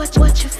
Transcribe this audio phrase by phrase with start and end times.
[0.00, 0.59] what what you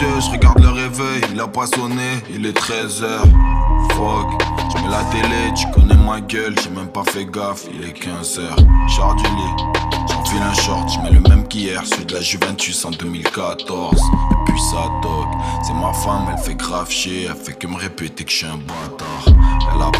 [0.00, 3.20] je regarde le réveil, il a pas sonné, il est 13h.
[3.92, 4.42] Fuck,
[4.72, 7.92] je mets la télé, tu connais ma gueule, j'ai même pas fait gaffe, il est
[7.92, 8.40] 15h.
[8.88, 12.84] Char du lit, j'enfile un short, je mets le même qu'hier, celui de la Juventus
[12.84, 13.94] en 2014.
[13.96, 17.76] Et puis ça toque, c'est ma femme, elle fait grave chier, elle fait que me
[17.76, 19.29] répéter que je suis un bâtard.
[19.80, 19.90] Pas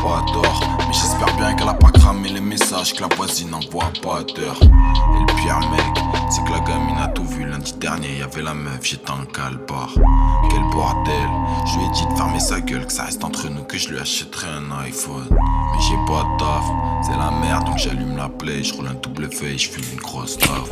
[0.86, 4.58] mais j'espère bien qu'elle a pas cramé les messages que la voisine envoie pas d'heure.
[4.62, 8.42] Et le pire mec, c'est que la gamine a tout vu lundi dernier, y avait
[8.42, 9.88] la meuf, j'étais en calbar.
[10.50, 11.14] Quel bordel,
[11.66, 13.88] je lui ai dit de fermer sa gueule, que ça reste entre nous, que je
[13.88, 15.28] lui achèterai un iPhone.
[15.30, 16.64] Mais j'ai pas de taf,
[17.02, 20.00] c'est la merde, donc j'allume la play, je roule un double et je fume une
[20.00, 20.68] grosse taf.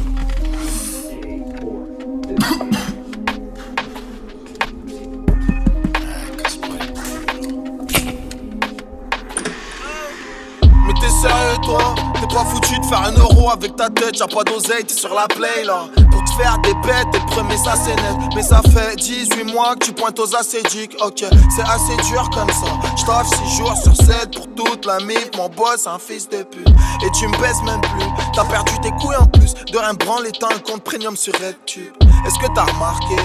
[12.38, 15.26] Pas foutu de faire un euro avec ta tête, j'ai pas d'oseille, t'es sur la
[15.26, 15.86] play là.
[16.10, 18.16] Pour te faire des bêtes, t'es le premier ça c'est net.
[18.36, 21.24] Mais ça fait 18 mois que tu pointes aux acédiques, ok.
[21.54, 22.68] C'est assez dur comme ça.
[22.96, 25.30] J'taffe 6 jours sur 7 pour toute la mif.
[25.36, 26.68] Mon boss un fils de pute.
[27.04, 28.08] Et tu me baisses même plus.
[28.34, 29.54] T'as perdu tes couilles en plus.
[29.54, 33.16] De rien branler t'as un compte premium sur RedTube Est-ce que t'as remarqué?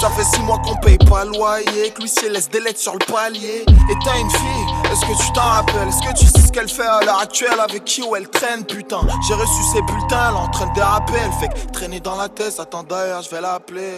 [0.00, 2.92] Ça fait 6 mois qu'on paye pas le loyer Que l'huissier laisse des lettres sur
[2.92, 3.64] le palier.
[3.68, 5.88] Et t'as une fille, est-ce que tu t'en rappelles?
[5.88, 7.58] Est-ce que tu sais ce qu'elle fait à l'heure actuelle?
[7.60, 9.00] Avec qui ou elle traîne putain?
[9.26, 12.16] J'ai reçu ses bulletins, elle est en train de déraper Elle fait que traîner dans
[12.16, 13.94] la tête, attends d'ailleurs je vais l'appeler.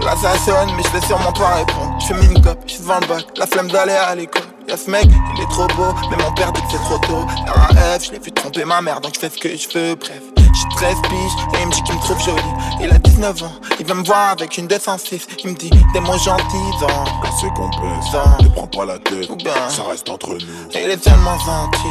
[0.00, 1.94] Là ça sonne mais je vais sûrement pas répondre.
[2.00, 4.42] Je fais mine cop, je suis devant le bac, la flemme d'aller à l'école.
[4.68, 5.04] Y'a ce mec,
[5.36, 7.26] il est trop beau, mais mon père dit que c'est trop tôt.
[7.46, 10.20] RAF, je l'ai vu tromper ma mère donc je fais ce que je veux, bref.
[10.54, 12.42] J'ai 13 piges et il me dit qu'il me trouve jolie
[12.80, 16.00] Il a 19 ans, il veut me voir avec une 206 Il me dit t'es
[16.00, 17.04] mon gentil dans
[17.40, 20.38] C'est complexe, Dans- ne prends pas la tête, Ou bien- ça reste entre nous.
[20.74, 21.88] Il est tellement gentil,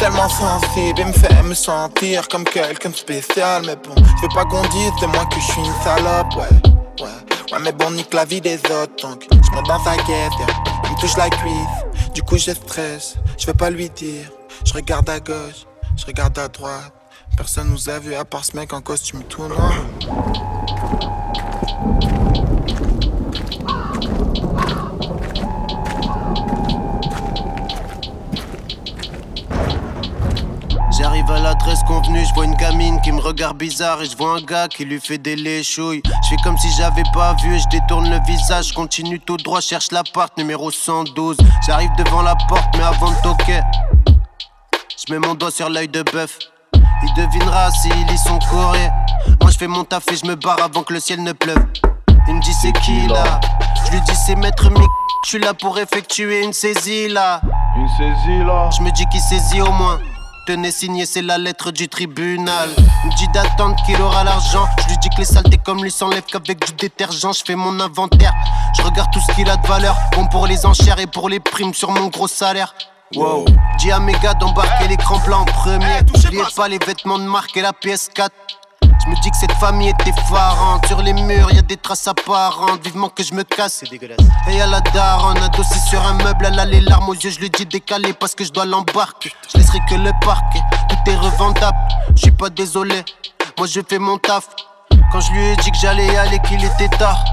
[0.00, 3.62] tellement sensible, il me fait me sentir comme quelqu'un de spécial.
[3.66, 6.72] Mais bon, je veux pas qu'on dise de moi que je suis une salope, ouais,
[7.58, 10.28] Ouais, mais bon, nique la vie des autres, donc je monte dans sa yeah.
[10.84, 12.12] il me touche la cuisse.
[12.14, 14.30] Du coup, je stresse, je vais pas lui dire.
[14.64, 16.92] Je regarde à gauche, je regarde à droite.
[17.36, 19.74] Personne nous a vu à part ce mec en costume tout noir.
[31.28, 34.36] J'arrive à l'adresse convenue, je vois une gamine qui me regarde bizarre et je vois
[34.36, 36.00] un gars qui lui fait des léchouilles.
[36.22, 39.60] Je fais comme si j'avais pas vu et je détourne le visage, continue tout droit,
[39.60, 41.36] cherche l'appart numéro 112.
[41.66, 43.60] J'arrive devant la porte mais avant de toquer,
[44.06, 46.38] je mets mon doigt sur l'œil de bœuf.
[46.74, 48.88] Il devinera s'il lit son courrier.
[49.42, 51.62] Moi je fais mon taf et je me barre avant que le ciel ne pleuve.
[52.26, 53.38] Il me dit c'est qui là?
[53.84, 54.90] Je lui dis c'est maître Mick,
[55.24, 57.42] je suis là pour effectuer une saisie là.
[57.76, 58.70] Une saisie là.
[58.74, 59.98] Je me dis qu'il saisit au moins.
[60.48, 62.70] Tenez signé, c'est la lettre du tribunal.
[62.78, 64.66] Il me dit d'attendre qu'il aura l'argent.
[64.78, 67.34] Je lui dis que les saletés comme lui s'enlèvent qu'avec du détergent.
[67.34, 68.32] Je fais mon inventaire.
[68.74, 69.94] Je regarde tout ce qu'il a de valeur.
[70.16, 72.74] Bon pour les enchères et pour les primes sur mon gros salaire.
[73.14, 73.44] Wow.
[73.78, 76.00] Dis à mes gars d'embarquer l'écran plat en premier.
[76.14, 78.30] N'oubliez pas les vêtements de marque et la PS4.
[79.04, 80.86] Je me dis que cette famille est effarante.
[80.86, 82.84] Sur les murs, y a des traces apparentes.
[82.84, 84.18] Vivement que je me casse, c'est dégueulasse.
[84.48, 86.46] Et y'a la daronne, adossée sur un meuble.
[86.46, 89.32] Elle a les larmes aux yeux, je lui dis décalé parce que je dois l'embarquer.
[89.52, 91.78] Je laisserai que le parquet, tout est revendable.
[92.16, 93.04] Je suis pas désolé,
[93.56, 94.48] moi je fais mon taf.
[95.10, 97.24] Quand je lui ai dit que j'allais y aller, qu'il était tard,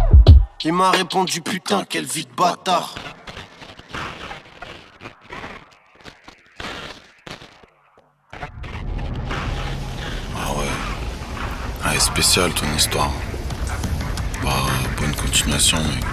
[0.64, 2.96] il m'a répondu putain, quelle vie de bâtard.
[10.38, 10.66] Ah ouais.
[11.84, 13.12] Ah, est spécial ton histoire.
[14.44, 14.52] Bah,
[15.00, 16.04] bonne continuation, mec.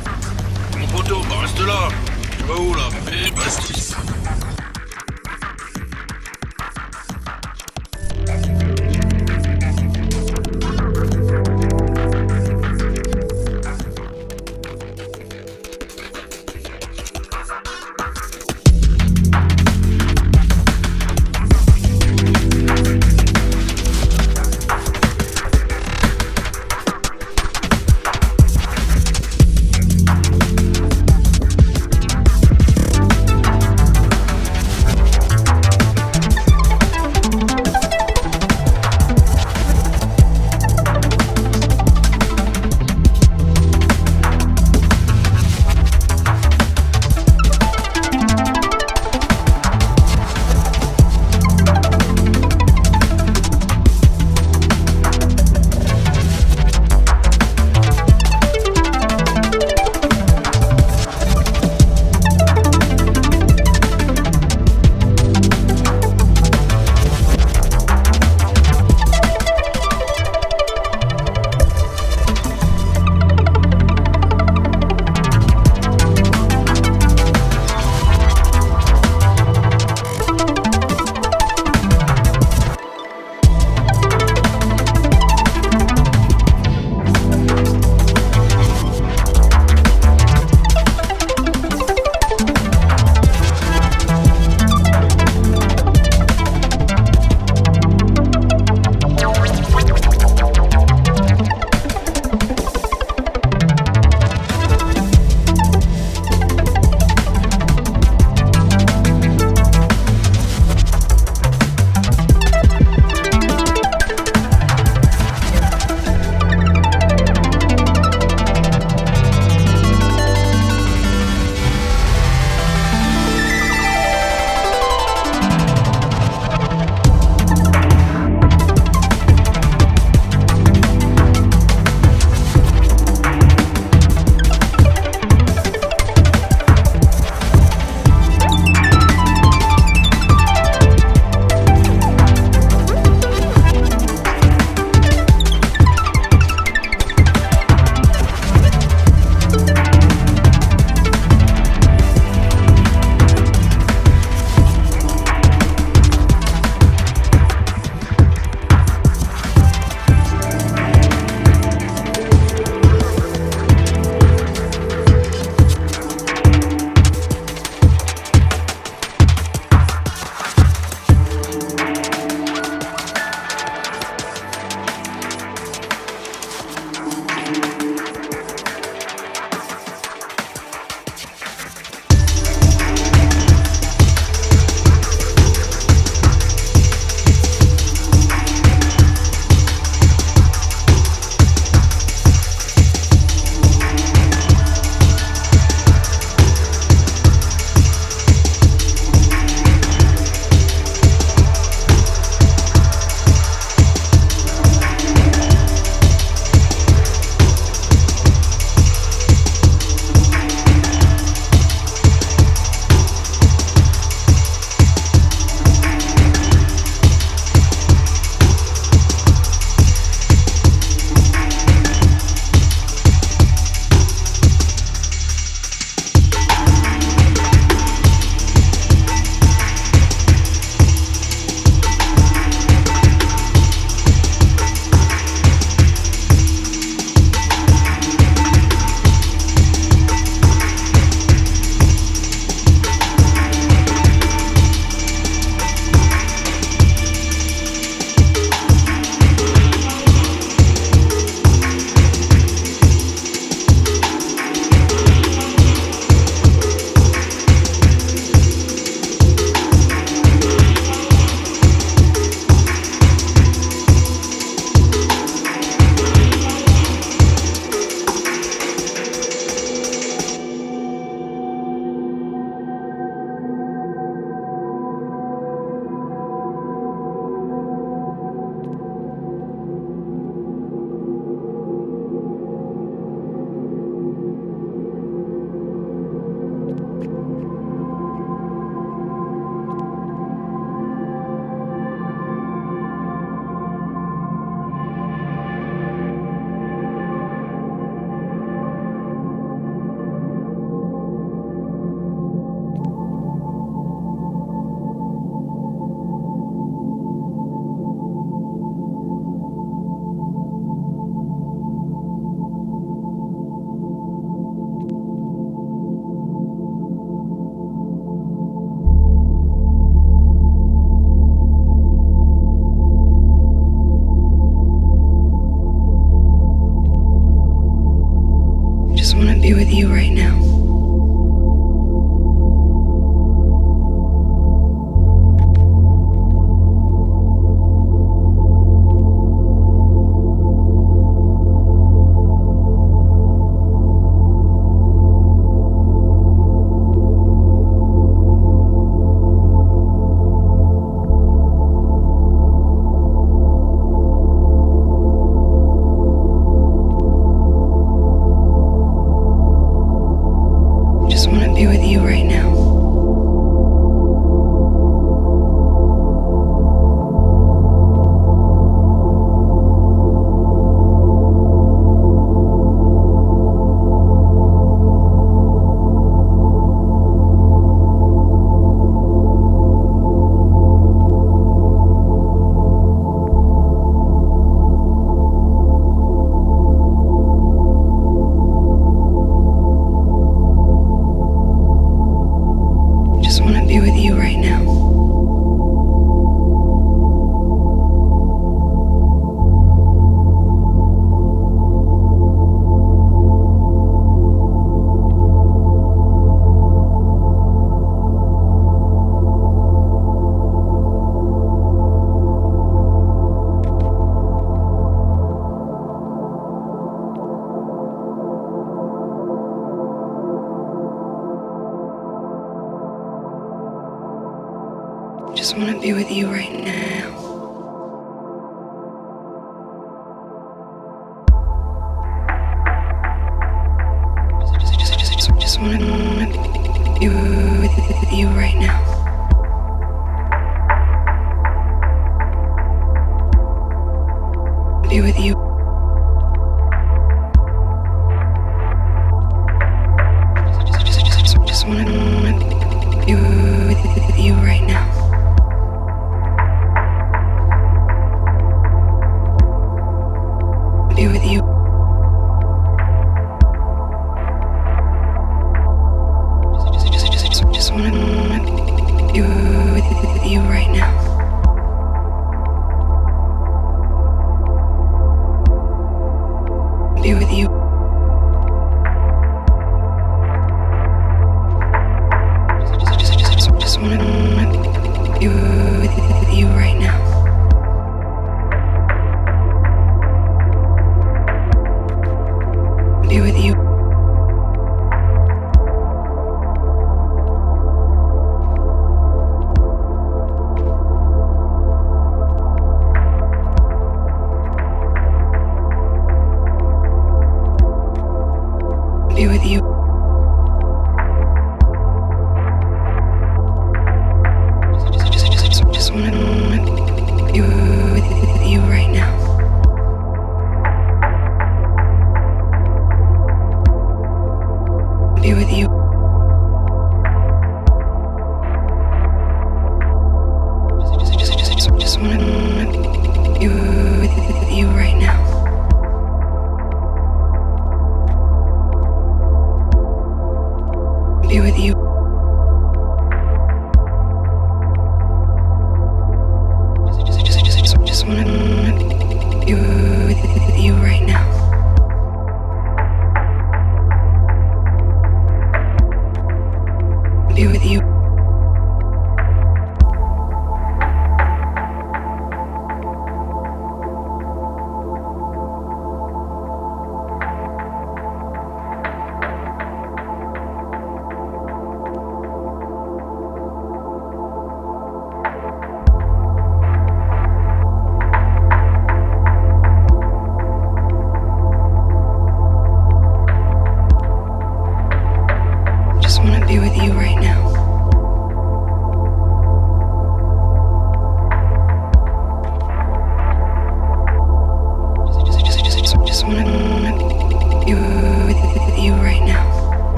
[0.78, 1.89] Mon poteau, bah reste là.
[2.39, 2.89] Tu vas où là?
[3.11, 3.97] Eh, Bastille.